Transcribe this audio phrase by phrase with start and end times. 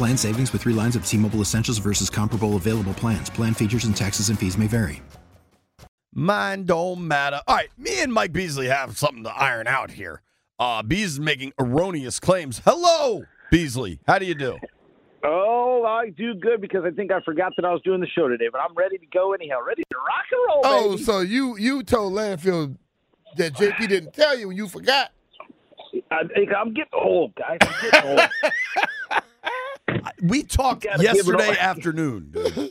[0.00, 3.28] Plan savings with three lines of T Mobile Essentials versus comparable available plans.
[3.28, 5.02] Plan features and taxes and fees may vary.
[6.14, 7.42] Mine don't matter.
[7.46, 10.22] All right, me and Mike Beezley have something to iron out here.
[10.58, 12.62] Uh, Beez is making erroneous claims.
[12.64, 13.98] Hello, Beezley.
[14.06, 14.56] How do you do?
[15.22, 18.26] Oh, I do good because I think I forgot that I was doing the show
[18.26, 19.58] today, but I'm ready to go anyhow.
[19.62, 21.02] Ready to rock and roll, Oh, baby.
[21.02, 22.74] so you you told Landfill
[23.36, 25.12] that JP didn't tell you and you forgot.
[26.10, 27.58] I think I'm getting old, guys.
[27.60, 28.20] I'm getting old.
[30.22, 32.30] We talked gotta give it yesterday afternoon.
[32.32, 32.70] dude.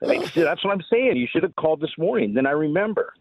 [0.00, 1.16] Like, see, that's what I'm saying.
[1.16, 2.34] You should have called this morning.
[2.34, 3.14] Then I remember.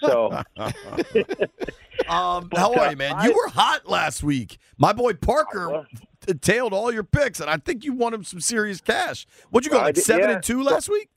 [0.00, 0.30] So
[2.08, 3.24] Um, how are you, man?
[3.24, 4.58] You were hot last week.
[4.78, 5.86] My boy Parker
[6.26, 9.26] t- tailed all your picks, and I think you won him some serious cash.
[9.50, 10.34] What'd you go I like did- seven yeah.
[10.36, 11.08] and two last week?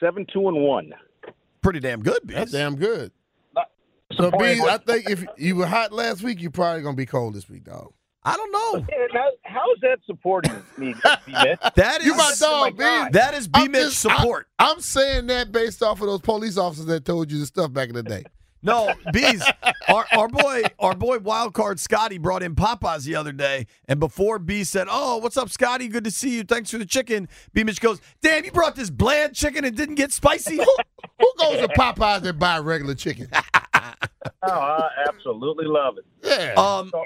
[0.00, 0.92] seven, two, and one.
[1.62, 2.36] Pretty damn good, Beez.
[2.36, 3.12] That's damn good.
[4.16, 7.06] So, Disappointed B, I think if you were hot last week, you're probably gonna be
[7.06, 7.92] cold this week, dog.
[8.26, 8.80] I don't know.
[8.80, 10.94] Man, how, how is that supporting me,
[11.26, 11.58] B-Mitch?
[11.76, 13.18] That is You my Oh my dog, B.
[13.18, 14.46] That is B I'm Mitch just- support.
[14.58, 17.88] I'm saying that based off of those police officers that told you the stuff back
[17.90, 18.24] in the day.
[18.66, 19.44] No, Beez.
[19.88, 24.00] Our, our boy, our boy, wild card Scotty brought in Popeyes the other day, and
[24.00, 25.86] before B said, "Oh, what's up, Scotty?
[25.86, 26.44] Good to see you.
[26.44, 29.96] Thanks for the chicken." B Mitch goes, "Damn, you brought this bland chicken and didn't
[29.96, 33.28] get spicy." Who goes to Popeyes and buy regular chicken?
[34.42, 36.04] Oh, I absolutely love it.
[36.22, 36.54] Yeah.
[36.54, 37.04] um, So,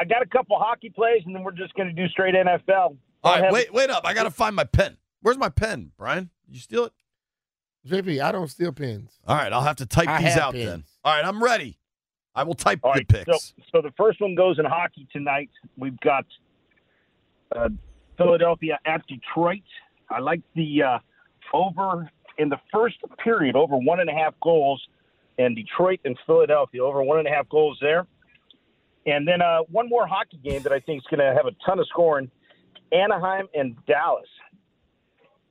[0.00, 2.68] I got a couple hockey plays, and then we're just going to do straight NFL.
[2.68, 4.06] all I right, have- wait, wait up.
[4.06, 4.96] I gotta find my pen.
[5.20, 6.30] Where's my pen, Brian?
[6.46, 6.92] Did you steal it?
[7.86, 9.10] JP, I don't steal pens.
[9.26, 10.64] All right, I'll have to type I these out pens.
[10.64, 10.84] then.
[11.04, 11.78] All right, I'm ready.
[12.34, 13.26] I will type All the right, picks.
[13.56, 15.50] So, so the first one goes in hockey tonight.
[15.76, 16.24] We've got
[17.54, 17.68] uh,
[18.16, 19.62] Philadelphia at Detroit.
[20.08, 20.98] I like the uh,
[21.52, 24.80] over in the first period, over one and a half goals,
[25.38, 28.06] and Detroit and Philadelphia over one and a half goals there.
[29.06, 31.52] And then uh, one more hockey game that I think is going to have a
[31.64, 32.30] ton of scoring:
[32.92, 34.26] Anaheim and Dallas.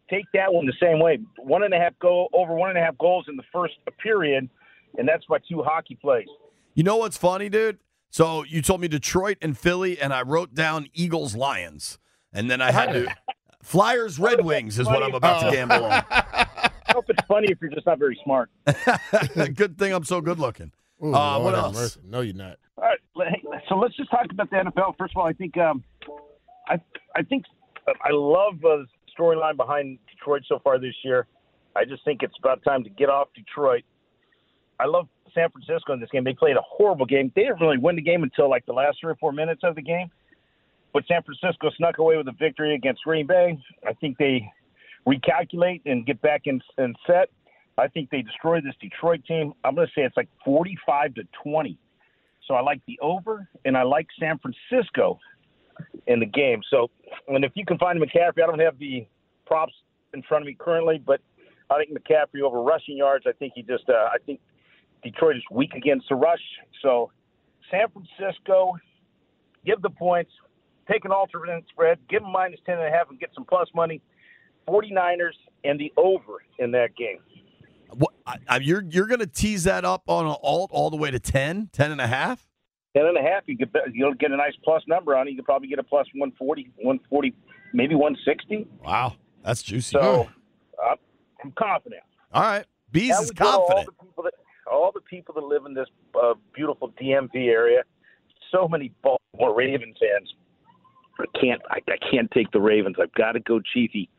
[0.09, 1.19] Take that one the same way.
[1.37, 4.49] One and a half goal over one and a half goals in the first period,
[4.97, 6.27] and that's my two hockey plays.
[6.73, 7.77] You know what's funny, dude?
[8.09, 11.99] So you told me Detroit and Philly, and I wrote down Eagles Lions,
[12.33, 13.07] and then I had to
[13.63, 16.03] Flyers Red Wings is what I'm about to gamble on.
[16.09, 18.49] I hope it's funny if you're just not very smart.
[19.53, 20.71] good thing I'm so good looking.
[21.03, 21.75] Ooh, Uh, what else?
[21.75, 21.99] mercy.
[22.03, 22.57] No, you're not.
[22.77, 22.98] All right, hey,
[23.69, 24.97] so let's just talk about the NFL.
[24.97, 25.83] First of all, I think um,
[26.67, 26.81] I
[27.15, 27.45] I think
[27.87, 28.85] I love uh, the
[29.17, 31.27] storyline behind Detroit so far this year.
[31.75, 33.83] I just think it's about time to get off Detroit.
[34.79, 36.23] I love San Francisco in this game.
[36.23, 37.31] They played a horrible game.
[37.35, 39.75] They didn't really win the game until like the last three or four minutes of
[39.75, 40.09] the game.
[40.93, 43.57] But San Francisco snuck away with a victory against Green Bay.
[43.87, 44.51] I think they
[45.07, 47.29] recalculate and get back in, in set.
[47.77, 49.53] I think they destroy this Detroit team.
[49.63, 51.77] I'm going to say it's like 45 to 20.
[52.49, 55.19] So I like the over, and I like San Francisco
[56.07, 56.61] in the game.
[56.71, 56.89] So,
[57.27, 59.05] and if you can find McCaffrey, I don't have the
[59.45, 59.73] props
[60.15, 61.21] in front of me currently, but
[61.69, 63.25] I think McCaffrey over rushing yards.
[63.27, 64.39] I think he just, uh, I think
[65.03, 66.41] Detroit is weak against the rush.
[66.81, 67.11] So,
[67.69, 68.73] San Francisco,
[69.63, 70.31] give the points,
[70.91, 73.69] take an alternate spread, give them minus ten and a half, and get some plus
[73.75, 74.01] money.
[74.67, 77.19] 49ers and the over in that game.
[77.93, 81.11] What, I, you're you're going to tease that up on an alt all the way
[81.11, 82.47] to 10, 10 and a half?
[82.95, 85.31] Ten and a half, you could you'll get a nice plus number on it.
[85.31, 87.35] You could probably get a plus 140, 140,
[87.73, 88.67] maybe 160.
[88.83, 89.13] Wow,
[89.43, 89.91] that's juicy.
[89.91, 90.27] So
[90.83, 90.95] uh,
[91.43, 92.01] I'm confident.
[92.33, 93.97] all right, Beez That is to All confident.
[93.99, 94.33] the, people that,
[94.71, 95.87] all the people that live in this
[96.19, 97.83] uh, beautiful DMV area,
[98.51, 100.33] so many Baltimore Ravens fans.
[101.19, 101.61] I can't.
[101.69, 102.95] I, I can't take the Ravens.
[102.99, 104.09] I've got to go Chiefy.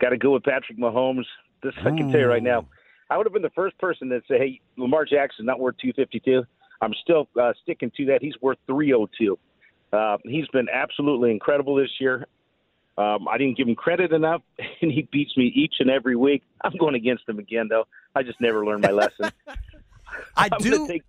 [0.00, 1.24] Got to go with Patrick Mahomes.
[1.62, 2.68] This I can tell you right now.
[3.14, 6.42] I would have been the first person that say, "Hey, Lamar Jackson's not worth 252."
[6.80, 8.20] I'm still uh, sticking to that.
[8.20, 9.38] He's worth 302.
[9.92, 12.26] Uh, he's been absolutely incredible this year.
[12.98, 14.42] Um, I didn't give him credit enough,
[14.82, 16.42] and he beats me each and every week.
[16.64, 17.84] I'm going against him again, though.
[18.16, 19.30] I just never learned my lesson.
[20.36, 20.88] I I'm do.
[20.88, 21.04] take-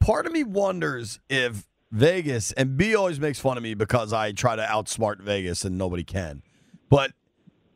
[0.00, 4.32] part of me wonders if Vegas and B always makes fun of me because I
[4.32, 6.42] try to outsmart Vegas and nobody can.
[6.88, 7.12] But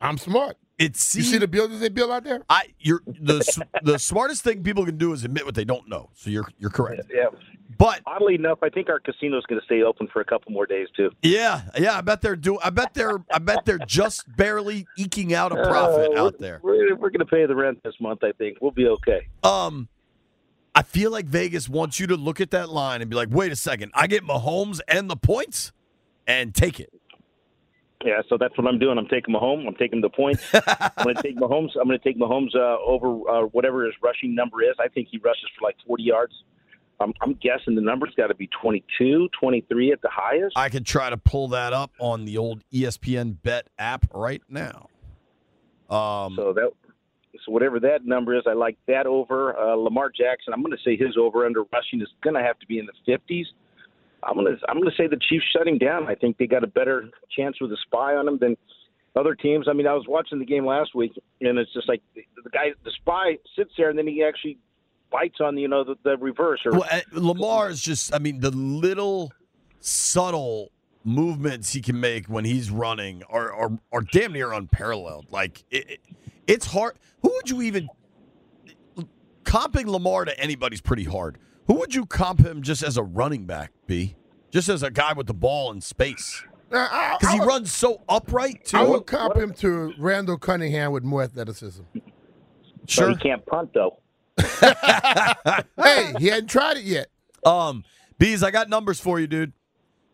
[0.01, 0.57] I'm smart.
[0.79, 2.43] It You see the buildings they build out there?
[2.49, 6.11] I you're the the smartest thing people can do is admit what they don't know.
[6.15, 7.03] So you're you're correct.
[7.15, 7.27] yeah.
[7.77, 10.65] But Oddly enough, I think our casino's going to stay open for a couple more
[10.65, 11.11] days too.
[11.23, 12.61] yeah, yeah, I bet they're doing.
[12.63, 13.19] I bet they're.
[13.33, 16.61] I bet they're just barely eking out a profit Uh, out there.
[16.63, 18.23] We're, we're going to pay the rent this month.
[18.23, 19.27] I think we'll be okay.
[19.43, 19.89] Um,
[20.73, 23.51] I feel like Vegas wants you to look at that line and be like, "Wait
[23.51, 25.73] a second, I get Mahomes and the points,
[26.29, 26.93] and take it."
[28.05, 28.99] Yeah, so that's what I'm doing.
[28.99, 29.67] I'm taking Mahomes.
[29.67, 30.45] I'm taking the points.
[30.55, 31.71] I'm going to take Mahomes.
[31.81, 34.75] I'm going to take Mahomes uh, over uh, whatever his rushing number is.
[34.79, 36.35] I think he rushes for like 40 yards.
[37.01, 40.57] I'm, I'm guessing the number's got to be 22, 23 at the highest.
[40.57, 44.89] I could try to pull that up on the old ESPN Bet app right now.
[45.91, 46.71] Um, So that,
[47.45, 50.53] so whatever that number is, I like that over uh, Lamar Jackson.
[50.53, 52.87] I'm going to say his over under rushing is going to have to be in
[52.87, 53.47] the 50s.
[54.27, 56.07] I'm to I'm to say the Chiefs shut him down.
[56.09, 58.57] I think they got a better chance with a spy on him than
[59.17, 59.67] other teams.
[59.69, 62.23] I mean, I was watching the game last week, and it's just like the,
[62.53, 64.59] guy, the spy sits there, and then he actually
[65.13, 68.15] bites on you know the, the reverse or well, uh, Lamar is just.
[68.15, 69.33] I mean, the little
[69.81, 70.71] subtle
[71.05, 75.27] movements he can make when he's running are are, are damn near unparalleled.
[75.31, 76.01] Like it, it-
[76.47, 76.99] it's hard.
[77.23, 77.89] Who would you even
[79.45, 81.39] comping Lamar to anybody's pretty hard.
[81.67, 83.73] Who would you comp him just as a running back?
[83.87, 84.17] B,
[84.51, 88.65] just as a guy with the ball in space because he would- runs so upright
[88.65, 88.77] too.
[88.77, 91.83] I would comp him to Randall Cunningham with more athleticism.
[91.95, 92.03] Sure.
[92.85, 93.09] but sure.
[93.11, 93.99] he can't punt though.
[94.39, 97.09] hey, he hadn't tried it yet.
[97.47, 97.85] Um,
[98.19, 99.53] Beez, I got numbers for you, dude.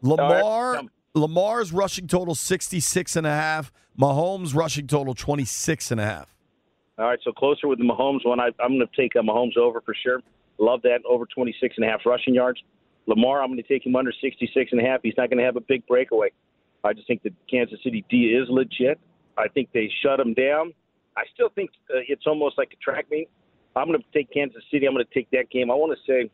[0.02, 3.72] Lamar, Um, Lamar's rushing total 66 and a half.
[3.98, 6.34] Mahomes rushing total 26 and a half.
[6.98, 8.40] All right, so closer with the Mahomes one.
[8.40, 10.20] I, I'm going to take uh, Mahomes over for sure.
[10.60, 12.60] Love that over 26 and a half rushing yards.
[13.06, 15.00] Lamar, I'm going to take him under 66 and a half.
[15.02, 16.28] He's not going to have a big breakaway.
[16.84, 19.00] I just think the Kansas City D is legit.
[19.36, 20.72] I think they shut him down.
[21.16, 23.28] I still think uh, it's almost like a track meet.
[23.74, 24.86] I'm going to take Kansas City.
[24.86, 25.70] I'm going to take that game.
[25.70, 26.30] I want to say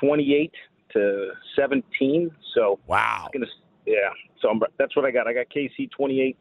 [0.00, 0.52] 28
[0.94, 2.30] to 17.
[2.54, 3.28] So Wow.
[3.32, 3.46] Gonna,
[3.86, 4.10] yeah.
[4.40, 5.26] So I'm, that's what I got.
[5.26, 6.36] I got KC 28,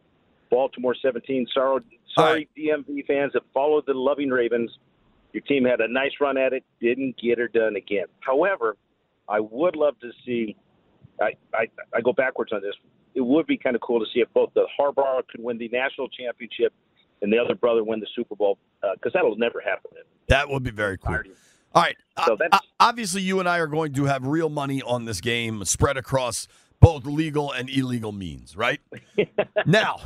[0.49, 1.47] Baltimore 17.
[1.53, 1.81] Sorry,
[2.17, 4.71] sorry, DMV fans that followed the Loving Ravens.
[5.35, 8.05] Your team had a nice run at it, didn't get her done again.
[8.21, 8.77] However,
[9.27, 10.55] I would love to see.
[11.21, 12.73] I I, I go backwards on this.
[13.15, 15.67] It would be kind of cool to see if both the Harbaugh could win the
[15.67, 16.71] national championship
[17.21, 18.57] and the other brother win the Super Bowl
[18.93, 19.91] because that'll never happen.
[20.29, 21.15] That would be very cool.
[21.73, 21.97] All right.
[22.25, 25.03] So Uh, that's- uh, obviously, you and I are going to have real money on
[25.03, 26.47] this game spread across
[26.79, 28.79] both legal and illegal means, right?
[29.65, 29.99] now,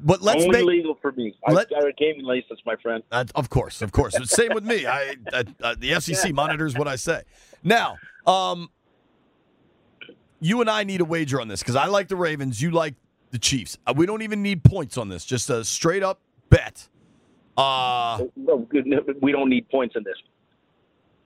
[0.00, 0.66] but let's Only make.
[0.66, 1.34] legal for me.
[1.48, 3.02] Let- I got a gaming license, my friend.
[3.10, 4.16] Uh, of course, of course.
[4.30, 4.86] Same with me.
[4.86, 7.22] I, uh, uh, the FCC monitors what I say.
[7.64, 7.96] Now,
[8.26, 8.70] um,
[10.40, 12.62] you and I need a wager on this because I like the Ravens.
[12.62, 12.94] You like
[13.30, 13.76] the Chiefs.
[13.86, 15.24] Uh, we don't even need points on this.
[15.24, 16.20] Just a straight up
[16.50, 16.88] bet.
[17.56, 20.14] Uh, No, good- no, we don't need points in this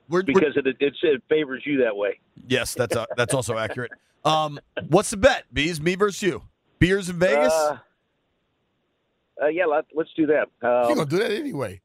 [0.09, 2.19] we're, we're- because it, it, it favors you that way.
[2.47, 3.91] yes, that's uh, that's also accurate.
[4.25, 5.43] Um, what's the bet?
[5.53, 6.41] Beez, me versus you.
[6.79, 7.53] Beers in Vegas.
[7.53, 7.77] Uh,
[9.41, 10.47] uh, yeah, let, let's do that.
[10.61, 11.81] You're Um, gonna do that anyway.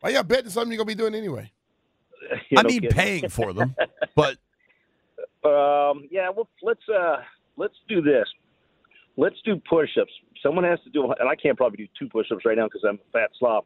[0.00, 1.50] Why y'all betting something you're gonna be doing anyway?
[2.56, 2.96] I know, mean, kidding.
[2.96, 3.74] paying for them,
[4.14, 4.36] but
[5.44, 7.18] Um, yeah, well, let's uh,
[7.56, 8.26] let's do this.
[9.16, 10.12] Let's do push-ups.
[10.42, 12.96] Someone has to do, and I can't probably do two push-ups right now because I'm
[12.96, 13.64] a fat slob.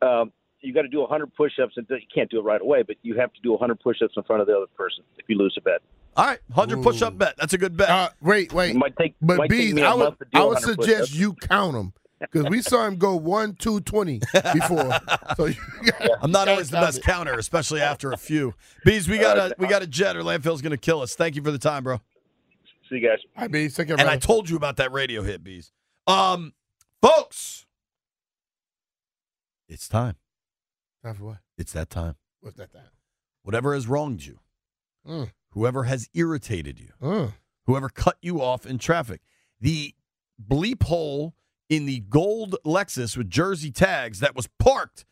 [0.00, 0.32] Um,
[0.62, 3.14] you got to do 100 push-ups, and you can't do it right away, but you
[3.18, 5.60] have to do 100 push-ups in front of the other person if you lose a
[5.60, 5.82] bet.
[6.16, 7.34] all right, hundred push up bet.
[7.36, 7.90] That's a good bet.
[7.90, 8.70] Uh, wait, wait.
[8.70, 10.44] It might take, But might take Beez, me a I would month to do I
[10.44, 11.14] would suggest push-ups.
[11.14, 11.92] you count them
[12.30, 14.20] because we saw him go one, two, twenty
[14.52, 14.98] before.
[15.36, 15.54] so you
[16.22, 18.54] I'm not always the best counter, especially after a few.
[18.84, 20.16] Beez, we got a we got a jet.
[20.16, 21.14] Or landfill's gonna kill us.
[21.14, 22.00] Thank you for the time, bro.
[22.88, 23.18] See you guys.
[23.36, 23.96] All right, Beez, take care.
[23.98, 25.72] And I told you about that radio hit, Beez.
[26.06, 26.52] Um,
[27.02, 27.66] folks,
[29.68, 30.16] it's time.
[31.02, 31.38] Time for what?
[31.58, 32.16] It's that time.
[32.40, 32.88] What's that time?
[33.42, 34.38] Whatever has wronged you,
[35.06, 35.30] Mm.
[35.50, 37.30] whoever has irritated you, Uh,
[37.66, 39.20] whoever cut you off in traffic,
[39.60, 39.94] the
[40.42, 41.34] bleep hole
[41.68, 45.04] in the gold Lexus with jersey tags that was parked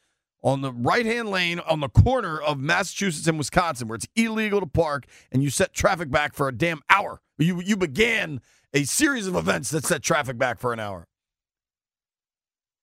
[0.43, 4.61] on the right hand lane on the corner of Massachusetts and Wisconsin, where it's illegal
[4.61, 7.21] to park, and you set traffic back for a damn hour.
[7.39, 8.41] You you began
[8.75, 11.07] a series of events that set traffic back for an hour.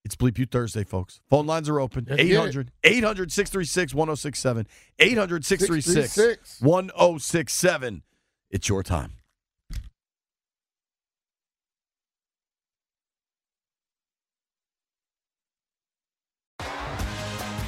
[0.05, 1.19] It's Bleep You Thursday, folks.
[1.29, 2.07] Phone lines are open.
[2.09, 2.33] Let's get it.
[2.33, 4.67] 800 800 636 1067.
[4.97, 6.61] 800 636 636.
[6.61, 8.03] 1067.
[8.49, 9.18] It's your time.